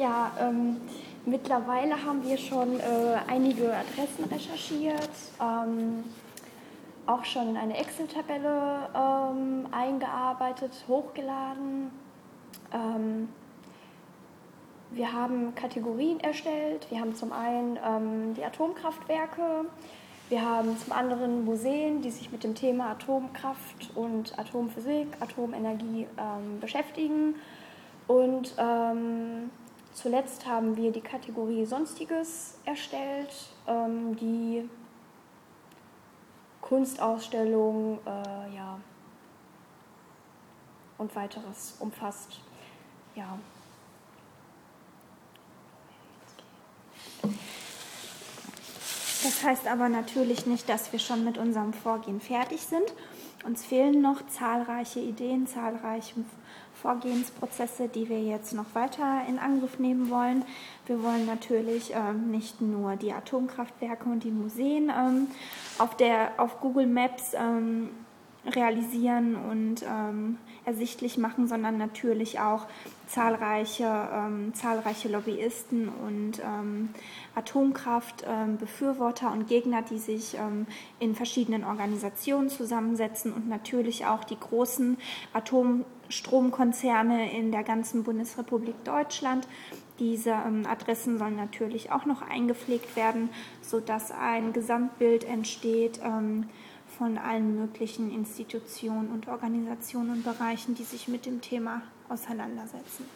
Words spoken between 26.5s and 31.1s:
beschäftigen. Und ähm, zuletzt haben wir die